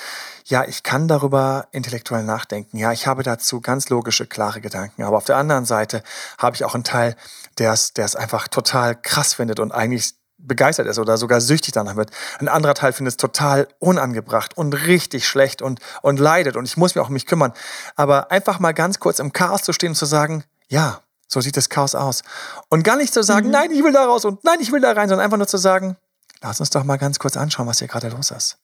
[0.45, 2.77] Ja, ich kann darüber intellektuell nachdenken.
[2.77, 5.03] Ja, ich habe dazu ganz logische, klare Gedanken.
[5.03, 6.03] Aber auf der anderen Seite
[6.37, 7.15] habe ich auch einen Teil,
[7.57, 11.73] der es, der es einfach total krass findet und eigentlich begeistert ist oder sogar süchtig
[11.73, 12.11] danach wird.
[12.39, 16.77] Ein anderer Teil findet es total unangebracht und richtig schlecht und, und leidet und ich
[16.77, 17.53] muss mich auch um mich kümmern.
[17.95, 21.57] Aber einfach mal ganz kurz im Chaos zu stehen und zu sagen, ja, so sieht
[21.57, 22.21] das Chaos aus.
[22.69, 23.53] Und gar nicht zu sagen, mhm.
[23.53, 25.57] nein, ich will da raus und nein, ich will da rein, sondern einfach nur zu
[25.57, 25.97] sagen,
[26.41, 28.57] lass uns doch mal ganz kurz anschauen, was hier gerade los ist.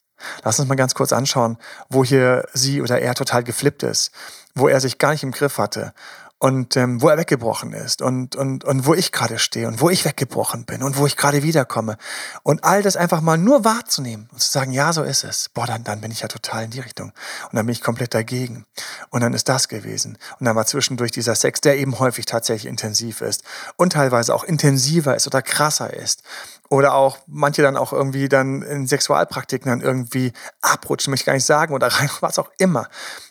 [0.44, 1.58] Lass uns mal ganz kurz anschauen,
[1.88, 4.12] wo hier sie oder er total geflippt ist,
[4.54, 5.92] wo er sich gar nicht im Griff hatte
[6.44, 9.88] und ähm, wo er weggebrochen ist und, und, und wo ich gerade stehe und wo
[9.88, 11.96] ich weggebrochen bin und wo ich gerade wiederkomme.
[12.42, 15.48] Und all das einfach mal nur wahrzunehmen und zu sagen, ja, so ist es.
[15.48, 17.12] Boah, dann, dann bin ich ja total in die Richtung.
[17.44, 18.66] Und dann bin ich komplett dagegen.
[19.08, 20.18] Und dann ist das gewesen.
[20.38, 23.42] Und dann war zwischendurch dieser Sex, der eben häufig tatsächlich intensiv ist
[23.76, 26.24] und teilweise auch intensiver ist oder krasser ist.
[26.70, 31.34] Oder auch manche dann auch irgendwie dann in Sexualpraktiken dann irgendwie abrutschen, möchte ich gar
[31.34, 32.88] nicht sagen, oder rein, was auch immer.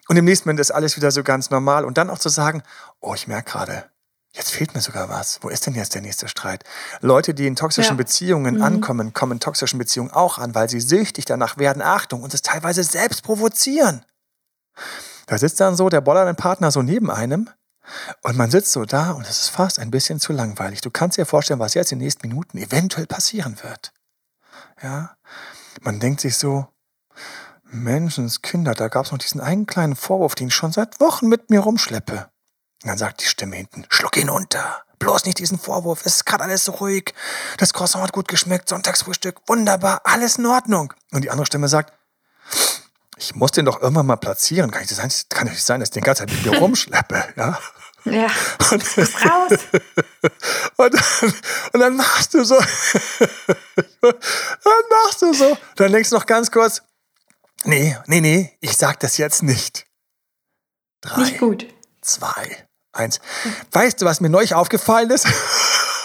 [0.08, 1.86] Und im nächsten Moment ist alles wieder so ganz normal.
[1.86, 2.64] Und dann auch zu sagen,
[3.00, 3.86] oh, ich merke gerade,
[4.34, 5.40] jetzt fehlt mir sogar was.
[5.42, 6.64] Wo ist denn jetzt der nächste Streit?
[7.02, 7.98] Leute, die in toxischen ja.
[7.98, 8.64] Beziehungen mhm.
[8.64, 12.42] ankommen, kommen in toxischen Beziehungen auch an, weil sie süchtig danach werden, Achtung, und es
[12.42, 14.06] teilweise selbst provozieren.
[15.28, 17.50] Da sitzt dann so der bollernden Partner so neben einem
[18.22, 20.82] und man sitzt so da und es ist fast ein bisschen zu langweilig.
[20.82, 23.92] Du kannst dir vorstellen, was jetzt in den nächsten Minuten eventuell passieren wird.
[24.82, 25.16] Ja?
[25.82, 26.68] Man denkt sich so,
[27.64, 31.50] Menschenskinder, da gab es noch diesen einen kleinen Vorwurf, den ich schon seit Wochen mit
[31.50, 32.30] mir rumschleppe.
[32.84, 34.84] Und dann sagt die Stimme hinten, schluck ihn unter.
[35.00, 36.06] Bloß nicht diesen Vorwurf.
[36.06, 37.14] Es ist gerade alles so ruhig.
[37.58, 38.70] Das Croissant hat gut geschmeckt.
[38.70, 39.42] Sonntagsfrühstück.
[39.48, 40.02] Wunderbar.
[40.06, 40.94] Alles in Ordnung.
[41.12, 41.94] Und die andere Stimme sagt,
[43.24, 44.72] ich muss den doch irgendwann mal platzieren.
[44.72, 45.12] Kann, ich das sein?
[45.30, 47.24] kann nicht sein, dass ich den ganze Zeit mit mir rumschleppe.
[47.36, 47.60] Ja.
[48.06, 48.28] Ja.
[48.70, 49.60] Und, raus.
[50.76, 51.34] Und dann,
[51.72, 52.56] und dann machst du so.
[54.02, 55.58] dann machst du so.
[55.78, 56.82] Dann denkst du noch ganz kurz,
[57.66, 59.86] Nee, nee, nee, ich sag das jetzt nicht.
[61.02, 61.66] Drei, nicht gut.
[62.02, 63.22] Zwei, eins.
[63.72, 65.28] Weißt du, was mir neulich aufgefallen ist?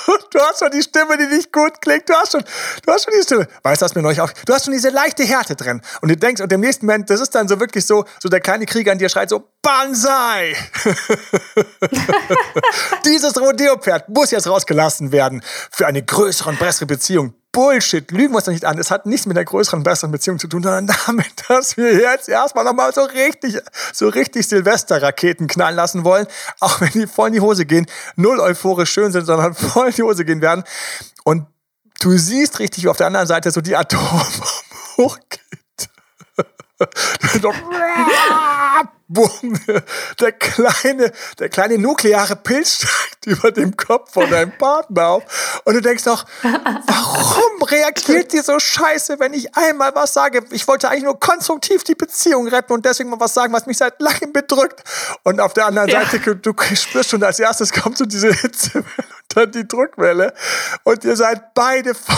[0.30, 2.08] Du hast schon die Stimme, die nicht gut klingt.
[2.08, 2.44] Du hast schon,
[2.84, 3.46] du hast schon die Stimme.
[3.62, 4.32] Weißt du, was mir neulich auf?
[4.44, 5.80] Du hast schon diese leichte Härte drin.
[6.00, 8.40] Und du denkst, und im nächsten Moment, das ist dann so wirklich so, so der
[8.40, 10.54] kleine Krieger an dir schreit so, Banzai!
[13.04, 17.34] Dieses Rodeo-Pferd muss jetzt rausgelassen werden für eine größere und bessere Beziehung.
[17.58, 18.78] Bullshit, lügen wir uns doch nicht an.
[18.78, 22.28] Es hat nichts mit einer größeren, besseren Beziehung zu tun, sondern damit, dass wir jetzt
[22.28, 23.58] erstmal nochmal so richtig,
[23.92, 26.28] so richtig Silvester-Raketen knallen lassen wollen.
[26.60, 29.94] Auch wenn die voll in die Hose gehen, null euphorisch schön sind, sondern voll in
[29.94, 30.62] die Hose gehen werden.
[31.24, 31.48] Und
[31.98, 34.22] du siehst richtig, wie auf der anderen Seite so die Atom
[34.96, 35.40] hochgeht.
[39.08, 39.58] Bumm,
[40.20, 45.60] der kleine, der kleine nukleare Pilz steigt über dem Kopf von deinem Partner auf.
[45.64, 50.44] Und du denkst doch, warum reagiert die so scheiße, wenn ich einmal was sage?
[50.50, 53.78] Ich wollte eigentlich nur konstruktiv die Beziehung retten und deswegen mal was sagen, was mich
[53.78, 54.82] seit langem bedrückt.
[55.24, 56.04] Und auf der anderen ja.
[56.04, 60.32] Seite, du spürst schon, als erstes kommt so diese Hitzewelle und dann die Druckwelle.
[60.84, 62.16] Und ihr seid beide voll,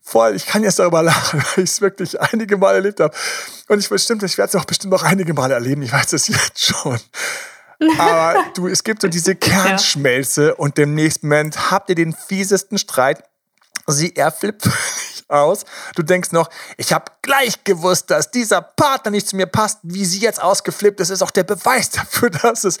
[0.00, 0.34] voll.
[0.36, 3.14] Ich kann jetzt darüber lachen, weil ich es wirklich einige Mal erlebt habe.
[3.68, 5.82] Und ich bestimmt, ich werde es auch bestimmt noch einige Mal erleben.
[5.82, 6.98] Ich weiß es jetzt schon.
[7.98, 10.54] Aber du, es gibt so diese Kernschmelze ja.
[10.54, 13.22] und im nächsten Moment habt ihr den fiesesten Streit.
[13.86, 14.68] Sie, er flippt
[15.28, 15.64] aus.
[15.94, 20.04] Du denkst noch, ich habe gleich gewusst, dass dieser Partner nicht zu mir passt, wie
[20.04, 22.78] sie jetzt ausgeflippt ist, ist auch der Beweis dafür, dass es.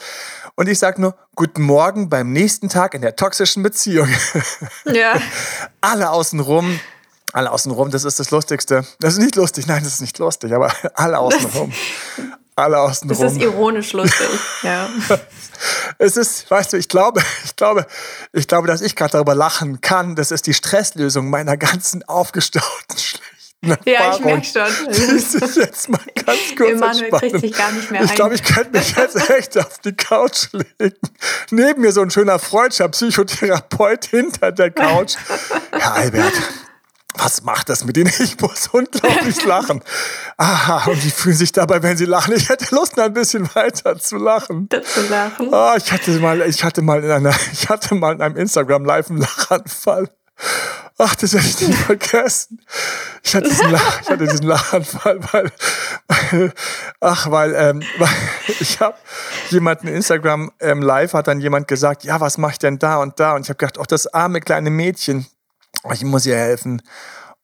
[0.54, 4.08] Und ich sag nur, guten Morgen beim nächsten Tag in der toxischen Beziehung.
[4.84, 5.20] Ja.
[5.80, 6.80] Alle außenrum
[7.32, 8.86] alle außenrum, das ist das Lustigste.
[9.00, 11.72] Das ist nicht lustig, nein, das ist nicht lustig, aber alle außenrum.
[12.56, 13.22] alle außenrum.
[13.22, 14.28] Das ist ironisch lustig,
[14.62, 14.88] ja.
[15.98, 17.86] Es ist, weißt du, ich glaube, ich glaube,
[18.32, 20.14] ich glaube, dass ich gerade darüber lachen kann.
[20.14, 24.92] Das ist die Stresslösung meiner ganzen aufgestauten schlechten ja, ich merke schon.
[25.18, 28.70] Sich jetzt mal ganz kurz Emanuel kriegt sich gar nicht mehr Ich glaube, ich könnte
[28.70, 30.96] mich jetzt echt auf die Couch legen.
[31.50, 35.16] Neben mir so ein schöner freudscher Psychotherapeut hinter der Couch.
[35.72, 36.34] Herr Albert,
[37.18, 38.12] was macht das mit denen?
[38.18, 39.82] Ich muss unglaublich lachen.
[40.36, 42.34] Aha, und die fühlen sich dabei, wenn sie lachen.
[42.34, 44.68] Ich hätte Lust, ein bisschen weiter zu lachen.
[44.70, 45.48] zu lachen.
[45.50, 48.84] Oh, ich hatte mal, ich hatte mal in einer, ich hatte mal in einem Instagram
[48.84, 50.08] Live einen Lachanfall.
[51.00, 52.60] Ach, das werde ich nicht vergessen.
[53.22, 55.52] Ich hatte diesen, Lach, ich hatte diesen Lachanfall, weil,
[56.08, 56.52] weil
[57.00, 58.08] ach, weil, ähm, weil
[58.60, 58.96] ich habe
[59.50, 63.20] jemanden Instagram ähm, Live hat dann jemand gesagt, ja, was mache ich denn da und
[63.20, 63.34] da?
[63.34, 65.26] Und ich habe gedacht, ach, das arme kleine Mädchen,
[65.92, 66.82] ich muss ihr helfen.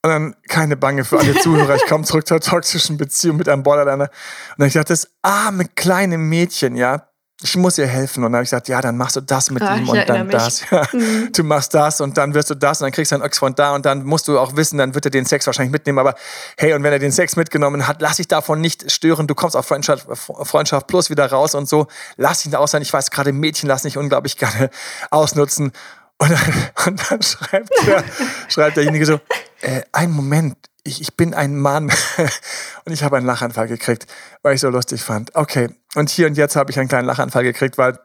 [0.02, 1.76] Und dann keine Bange für alle Zuhörer.
[1.76, 4.04] Ich komme zurück zur toxischen Beziehung mit einem Borderliner.
[4.04, 7.08] Und dann ich dachte, das arme kleine Mädchen, ja,
[7.42, 8.24] ich muss ihr helfen.
[8.24, 10.28] Und dann habe ich gesagt, ja, dann machst du das mit ah, ihm und dann
[10.30, 10.62] das.
[10.70, 10.86] Ja.
[10.92, 11.32] Mhm.
[11.32, 13.54] Du machst das und dann wirst du das und dann kriegst du einen Ochs von
[13.54, 15.98] da und dann musst du auch wissen, dann wird er den Sex wahrscheinlich mitnehmen.
[15.98, 16.14] Aber
[16.56, 19.26] hey, und wenn er den Sex mitgenommen hat, lass dich davon nicht stören.
[19.26, 21.86] Du kommst auf Freundschaft, Freundschaft plus wieder raus und so.
[22.16, 22.82] Lass ihn da aus sein.
[22.82, 24.70] Ich weiß gerade, Mädchen lassen sich unglaublich gerne
[25.10, 25.72] ausnutzen.
[26.18, 28.04] Und dann, und dann schreibt, der,
[28.48, 29.20] schreibt derjenige so,
[29.60, 31.90] äh, ein Moment, ich, ich bin ein Mann.
[32.84, 34.06] und ich habe einen Lachanfall gekriegt,
[34.42, 35.34] weil ich so lustig fand.
[35.34, 37.98] Okay, und hier und jetzt habe ich einen kleinen Lachanfall gekriegt, weil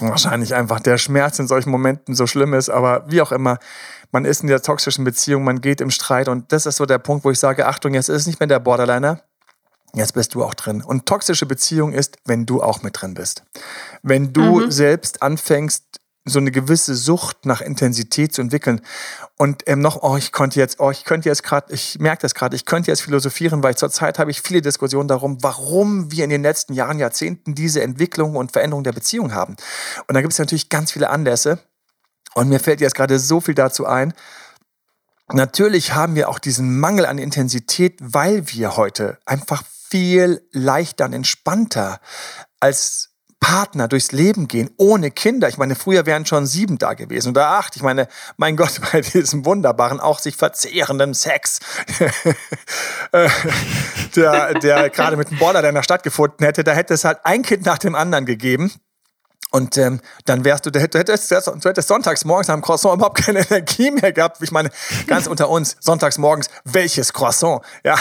[0.00, 3.58] wahrscheinlich einfach der Schmerz in solchen Momenten so schlimm ist, aber wie auch immer,
[4.10, 6.98] man ist in der toxischen Beziehung, man geht im Streit und das ist so der
[6.98, 9.22] Punkt, wo ich sage, Achtung, jetzt ist es nicht mehr der Borderliner,
[9.94, 10.82] Jetzt bist du auch drin.
[10.82, 13.44] Und toxische Beziehung ist, wenn du auch mit drin bist.
[14.02, 14.70] Wenn du mhm.
[14.70, 18.80] selbst anfängst, so eine gewisse Sucht nach Intensität zu entwickeln.
[19.36, 22.34] Und ähm, noch, oh, ich konnte jetzt, oh, ich könnte jetzt gerade, ich merke das
[22.34, 26.30] gerade, ich könnte jetzt philosophieren, weil zurzeit habe ich viele Diskussionen darum, warum wir in
[26.30, 29.56] den letzten Jahren, Jahrzehnten diese Entwicklung und Veränderung der Beziehung haben.
[30.06, 31.58] Und da gibt es natürlich ganz viele Anlässe.
[32.34, 34.14] Und mir fällt jetzt gerade so viel dazu ein.
[35.32, 41.12] Natürlich haben wir auch diesen Mangel an Intensität, weil wir heute einfach viel leichter und
[41.12, 42.00] entspannter
[42.60, 43.13] als
[43.44, 45.50] Partner durchs Leben gehen, ohne Kinder.
[45.50, 47.76] Ich meine, früher wären schon sieben da gewesen oder acht.
[47.76, 51.60] Ich meine, mein Gott, bei diesem wunderbaren, auch sich verzehrenden Sex,
[53.12, 53.28] äh,
[54.16, 57.76] der, der gerade mit dem Borderliner stattgefunden hätte, da hätte es halt ein Kind nach
[57.76, 58.72] dem anderen gegeben.
[59.50, 63.40] Und ähm, dann wärst du, du hättest, du hättest sonntags morgens am Croissant überhaupt keine
[63.40, 64.38] Energie mehr gehabt.
[64.40, 64.70] Ich meine,
[65.06, 67.60] ganz unter uns, sonntags morgens, welches Croissant?
[67.84, 67.96] Ja,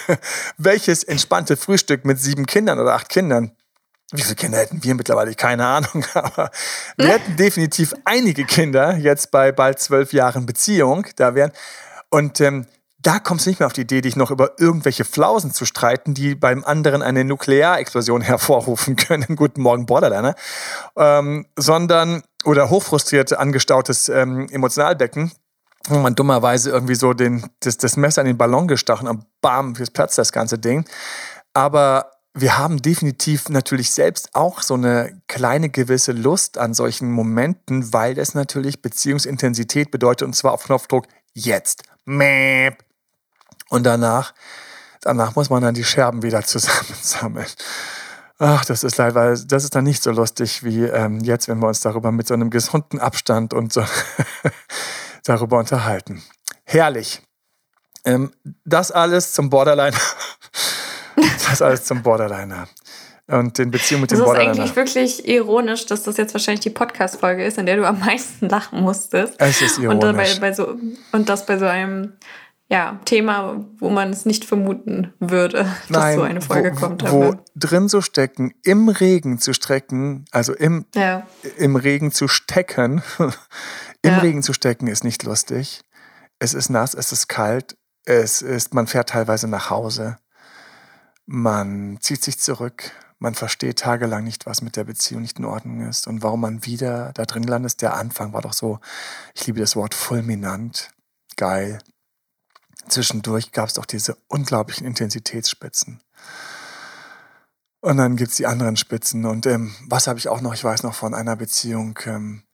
[0.56, 3.52] welches entspannte Frühstück mit sieben Kindern oder acht Kindern?
[4.12, 5.34] Wie viele Kinder hätten wir mittlerweile?
[5.34, 6.50] Keine Ahnung, aber
[6.96, 11.52] wir hätten definitiv einige Kinder jetzt bei bald zwölf Jahren Beziehung da wären.
[12.10, 12.66] Und ähm,
[13.00, 16.14] da kommst du nicht mehr auf die Idee, dich noch über irgendwelche Flausen zu streiten,
[16.14, 19.36] die beim anderen eine Nuklearexplosion hervorrufen können.
[19.36, 20.34] Guten Morgen, Borderliner.
[20.96, 25.32] Ähm, sondern, oder hochfrustriert angestautes ähm, Emotionalbecken,
[25.86, 29.76] wo man dummerweise irgendwie so den, das, das Messer in den Ballon gestochen und bam,
[29.76, 30.86] fürs Platz das ganze Ding.
[31.52, 32.10] Aber
[32.40, 38.14] wir haben definitiv natürlich selbst auch so eine kleine gewisse Lust an solchen Momenten, weil
[38.14, 41.82] das natürlich Beziehungsintensität bedeutet und zwar auf Knopfdruck jetzt.
[43.68, 44.34] Und danach,
[45.00, 47.46] danach muss man dann die Scherben wieder zusammensammeln.
[48.38, 51.66] Ach, das ist leider, das ist dann nicht so lustig wie ähm, jetzt, wenn wir
[51.66, 53.84] uns darüber mit so einem gesunden Abstand und so
[55.24, 56.22] darüber unterhalten.
[56.64, 57.20] Herrlich.
[58.04, 58.32] Ähm,
[58.64, 59.96] das alles zum Borderline
[61.50, 62.68] das alles zum Borderliner.
[63.26, 64.54] Und den Beziehung mit dem Borderliner.
[64.54, 67.86] Das ist eigentlich wirklich ironisch, dass das jetzt wahrscheinlich die Podcast-Folge ist, in der du
[67.86, 69.34] am meisten lachen musstest.
[69.38, 69.94] Es ist ironisch.
[69.94, 70.76] Und, dabei, bei so,
[71.12, 72.14] und das bei so einem
[72.70, 77.10] ja, Thema, wo man es nicht vermuten würde, dass Nein, so eine Folge wo, kommt.
[77.10, 81.26] Wo drin zu stecken, im Regen zu strecken, also im, ja.
[81.56, 83.32] im Regen zu stecken, im
[84.04, 84.18] ja.
[84.18, 85.80] Regen zu stecken ist nicht lustig.
[86.38, 90.18] Es ist nass, es ist kalt, es ist, man fährt teilweise nach Hause.
[91.30, 95.86] Man zieht sich zurück, man versteht tagelang nicht, was mit der Beziehung nicht in Ordnung
[95.86, 97.82] ist und warum man wieder da drin landet.
[97.82, 98.80] Der Anfang war doch so,
[99.34, 100.90] ich liebe das Wort fulminant,
[101.36, 101.80] geil.
[102.88, 106.02] Zwischendurch gab es doch diese unglaublichen Intensitätsspitzen.
[107.80, 109.26] Und dann gibt es die anderen Spitzen.
[109.26, 110.54] Und ähm, was habe ich auch noch?
[110.54, 111.98] Ich weiß noch von einer Beziehung.
[112.06, 112.44] Ähm,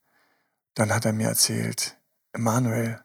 [0.73, 1.97] dann hat er mir erzählt,
[2.33, 3.01] Emanuel,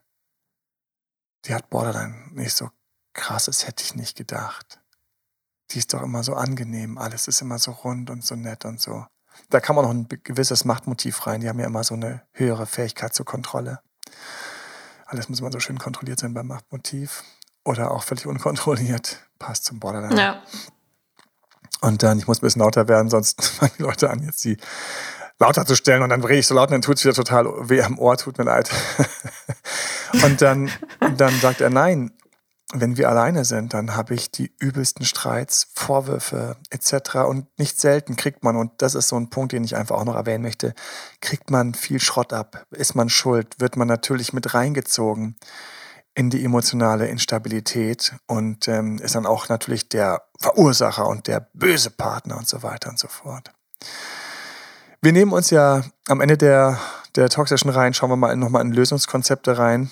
[1.45, 2.71] die hat Borderline nicht so
[3.13, 4.80] krass, das hätte ich nicht gedacht
[5.73, 8.81] die ist doch immer so angenehm, alles ist immer so rund und so nett und
[8.81, 9.05] so.
[9.49, 11.41] Da kann man noch ein gewisses Machtmotiv rein.
[11.41, 13.79] Die haben ja immer so eine höhere Fähigkeit zur Kontrolle.
[15.05, 17.23] Alles muss immer so schön kontrolliert sein beim Machtmotiv.
[17.63, 19.27] Oder auch völlig unkontrolliert.
[19.39, 20.19] Passt zum Borderline.
[20.19, 20.41] Ja.
[21.81, 24.57] Und dann, ich muss ein bisschen lauter werden, sonst fangen die Leute an, jetzt die
[25.39, 27.45] lauter zu stellen und dann rede ich so laut und dann tut es wieder total
[27.67, 28.69] weh am Ohr, tut mir leid.
[30.23, 30.69] und dann,
[31.17, 32.11] dann sagt er, nein,
[32.73, 37.15] wenn wir alleine sind, dann habe ich die übelsten Streits, Vorwürfe etc.
[37.27, 40.05] Und nicht selten kriegt man, und das ist so ein Punkt, den ich einfach auch
[40.05, 40.73] noch erwähnen möchte,
[41.19, 42.65] kriegt man viel Schrott ab.
[42.71, 45.35] Ist man schuld, wird man natürlich mit reingezogen
[46.13, 51.89] in die emotionale Instabilität und ähm, ist dann auch natürlich der Verursacher und der böse
[51.89, 53.51] Partner und so weiter und so fort.
[55.01, 56.77] Wir nehmen uns ja am Ende der,
[57.15, 59.89] der toxischen Reihen, schauen wir mal nochmal in Lösungskonzepte rein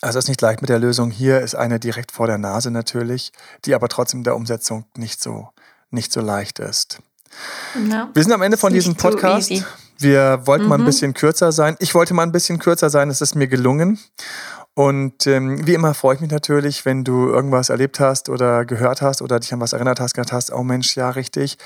[0.00, 1.10] also es ist nicht leicht mit der Lösung.
[1.10, 3.32] Hier ist eine direkt vor der Nase natürlich,
[3.64, 5.48] die aber trotzdem der Umsetzung nicht so,
[5.90, 7.00] nicht so leicht ist.
[7.74, 9.52] No, wir sind am Ende von diesem Podcast.
[9.98, 10.68] Wir wollten mhm.
[10.68, 10.86] mal ein mhm.
[10.86, 11.76] bisschen kürzer sein.
[11.78, 13.10] Ich wollte mal ein bisschen kürzer sein.
[13.10, 13.98] Es ist mir gelungen.
[14.74, 19.02] Und ähm, wie immer freue ich mich natürlich, wenn du irgendwas erlebt hast oder gehört
[19.02, 21.58] hast oder dich an was erinnert hast, gedacht hast, oh Mensch, ja, richtig.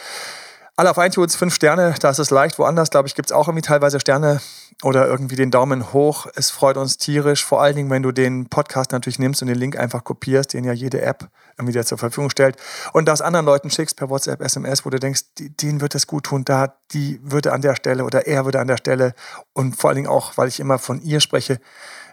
[0.76, 2.58] Alle auf iTunes fünf Sterne, da ist es leicht.
[2.58, 4.40] Woanders, glaube ich, gibt es auch irgendwie teilweise Sterne
[4.84, 6.26] oder irgendwie den Daumen hoch.
[6.34, 9.56] Es freut uns tierisch, vor allen Dingen, wenn du den Podcast natürlich nimmst und den
[9.56, 12.56] Link einfach kopierst, den ja jede App irgendwie dir zur Verfügung stellt
[12.92, 16.24] und das anderen Leuten schickst per WhatsApp, SMS, wo du denkst, denen wird das gut
[16.24, 19.14] tun, da, die würde an der Stelle oder er würde an der Stelle
[19.54, 21.60] und vor allen Dingen auch, weil ich immer von ihr spreche,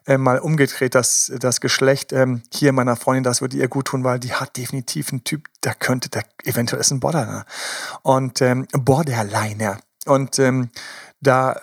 [0.07, 4.03] äh, mal umgedreht, dass das Geschlecht ähm, hier meiner Freundin, das würde ihr gut tun,
[4.03, 7.45] weil die hat definitiv einen Typ, der könnte, der eventuell ist ein Borderliner.
[8.01, 9.77] Und ähm, Borderliner.
[10.05, 10.69] Und ähm,
[11.19, 11.61] da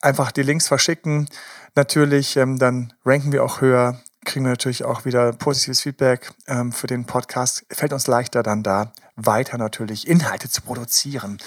[0.00, 1.28] einfach die Links verschicken.
[1.74, 4.00] Natürlich, ähm, dann ranken wir auch höher.
[4.24, 7.64] kriegen wir natürlich auch wieder positives Feedback ähm, für den Podcast.
[7.70, 11.38] Fällt uns leichter dann da, weiter natürlich Inhalte zu produzieren.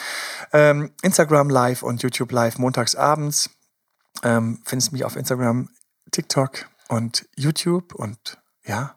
[0.52, 3.50] Ähm, Instagram Live und YouTube Live montags abends.
[4.24, 5.70] Ähm, findest mich auf Instagram,
[6.12, 8.96] TikTok und YouTube und ja,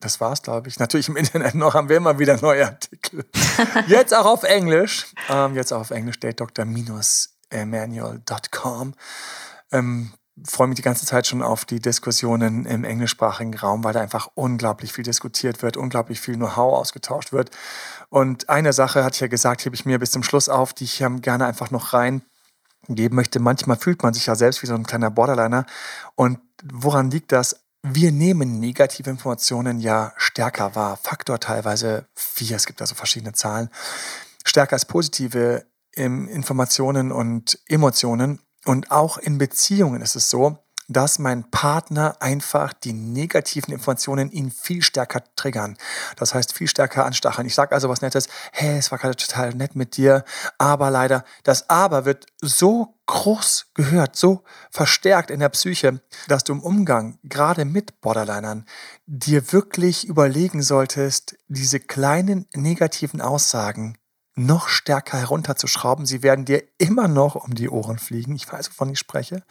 [0.00, 0.78] das war's, glaube ich.
[0.78, 3.24] Natürlich im Internet noch haben wir immer wieder neue Artikel.
[3.88, 5.06] jetzt auch auf Englisch.
[5.28, 6.20] Ähm, jetzt auch auf Englisch,
[7.50, 8.94] datedoktor-manual.com.
[9.72, 10.12] Ähm,
[10.44, 14.28] freue mich die ganze Zeit schon auf die Diskussionen im englischsprachigen Raum, weil da einfach
[14.34, 17.50] unglaublich viel diskutiert wird, unglaublich viel Know-how ausgetauscht wird.
[18.08, 20.84] Und eine Sache, hatte ich ja gesagt, hebe ich mir bis zum Schluss auf, die
[20.84, 23.40] ich gerne einfach noch reingeben möchte.
[23.40, 25.66] Manchmal fühlt man sich ja selbst wie so ein kleiner Borderliner.
[26.14, 27.64] Und woran liegt das?
[27.82, 30.98] Wir nehmen negative Informationen ja stärker wahr.
[31.00, 33.70] Faktor teilweise vier, es gibt also verschiedene Zahlen.
[34.44, 35.64] Stärker als positive
[35.98, 38.40] Informationen und Emotionen.
[38.64, 40.58] Und auch in Beziehungen ist es so,
[40.88, 45.76] dass mein Partner einfach die negativen Informationen ihn viel stärker triggern.
[46.16, 47.46] Das heißt, viel stärker anstacheln.
[47.46, 50.24] Ich sage also was Nettes, hey, es war gerade total nett mit dir,
[50.56, 56.54] aber leider, das Aber wird so groß gehört, so verstärkt in der Psyche, dass du
[56.54, 58.64] im Umgang, gerade mit Borderlinern,
[59.06, 63.98] dir wirklich überlegen solltest, diese kleinen negativen Aussagen
[64.38, 66.06] noch stärker herunterzuschrauben.
[66.06, 68.34] Sie werden dir immer noch um die Ohren fliegen.
[68.36, 69.42] Ich weiß, wovon ich spreche.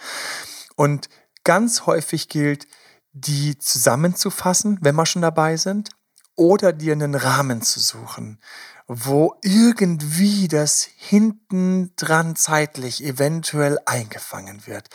[0.76, 1.10] Und
[1.44, 2.68] ganz häufig gilt,
[3.14, 5.90] die zusammenzufassen, wenn wir schon dabei sind,
[6.36, 8.40] oder dir einen Rahmen zu suchen,
[8.88, 14.88] wo irgendwie das hinten dran zeitlich eventuell eingefangen wird.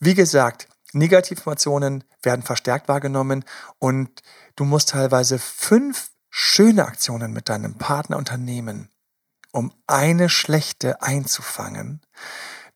[0.00, 3.44] Wie gesagt, Negativinformationen werden verstärkt wahrgenommen
[3.78, 4.22] und
[4.56, 8.90] du musst teilweise fünf schöne Aktionen mit deinem Partner unternehmen,
[9.52, 12.00] um eine schlechte einzufangen.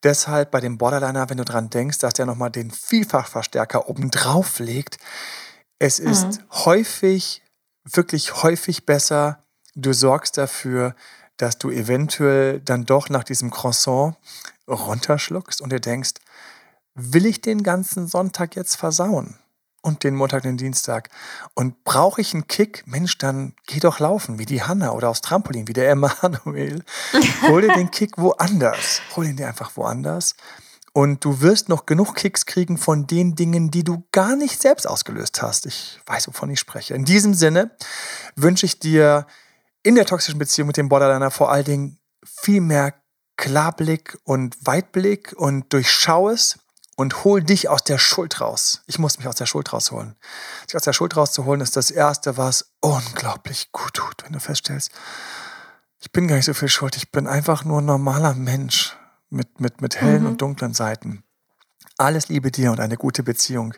[0.03, 4.59] Deshalb bei dem Borderliner, wenn du dran denkst, dass der nochmal den Vielfachverstärker oben drauf
[4.59, 4.99] legt,
[5.79, 6.39] es ist mhm.
[6.65, 7.43] häufig,
[7.85, 10.95] wirklich häufig besser, du sorgst dafür,
[11.37, 14.17] dass du eventuell dann doch nach diesem Croissant
[14.69, 16.15] runterschluckst und dir denkst,
[16.95, 19.39] will ich den ganzen Sonntag jetzt versauen?
[19.83, 21.11] Und den Montag, den Dienstag.
[21.55, 22.85] Und brauche ich einen Kick?
[22.87, 26.85] Mensch, dann geh doch laufen, wie die Hanna oder aufs Trampolin, wie der Emanuel.
[27.43, 29.03] Hol dir den Kick woanders.
[29.17, 30.35] Hol ihn dir einfach woanders.
[30.95, 34.87] Und du wirst noch genug Kicks kriegen von den Dingen, die du gar nicht selbst
[34.87, 35.67] ausgelöst hast.
[35.67, 36.95] Ich weiß, wovon ich spreche.
[36.95, 37.71] In diesem Sinne
[38.37, 39.27] wünsche ich dir
[39.83, 42.95] in der toxischen Beziehung mit dem Borderliner vor allen Dingen viel mehr
[43.37, 46.59] Klarblick und Weitblick und durchschau es
[46.97, 48.83] und hol dich aus der Schuld raus.
[48.87, 50.17] Ich muss mich aus der Schuld rausholen.
[50.67, 54.91] Dich aus der Schuld rauszuholen ist das Erste, was unglaublich gut tut, wenn du feststellst,
[55.99, 58.97] ich bin gar nicht so viel schuld, ich bin einfach nur ein normaler Mensch
[59.31, 60.29] mit, mit, mit hellen mhm.
[60.31, 61.23] und dunklen Seiten.
[61.97, 63.75] Alles Liebe dir und eine gute Beziehung.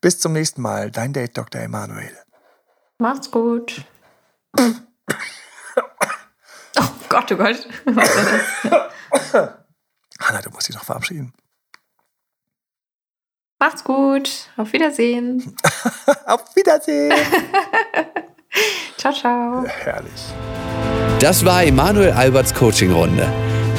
[0.00, 1.60] Bis zum nächsten Mal, dein Date Dr.
[1.60, 2.16] Emanuel.
[2.98, 3.84] Macht's gut.
[4.58, 4.62] oh
[7.10, 7.68] Gott, oh Gott.
[10.18, 11.34] Hanna, du musst dich noch verabschieden.
[13.58, 14.30] Macht's gut.
[14.56, 15.56] Auf Wiedersehen.
[16.26, 17.12] Auf Wiedersehen.
[18.98, 19.64] ciao, ciao.
[19.66, 20.12] Herrlich.
[21.20, 23.26] Das war Emanuel Alberts Coaching-Runde.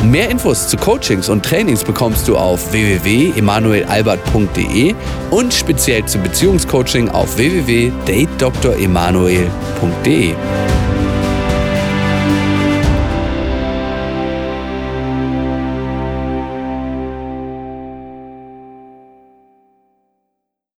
[0.04, 4.94] Mehr Infos zu Coachings und Trainings bekommst du auf www.emanuelalbert.de
[5.32, 10.36] und speziell zum Beziehungscoaching auf www.datedoktoremanuel.de.